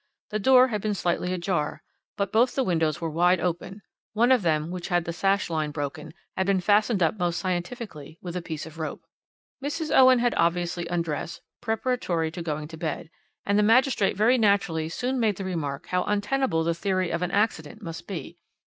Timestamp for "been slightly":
0.81-1.31